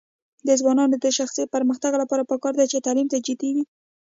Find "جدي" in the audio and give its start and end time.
3.25-3.49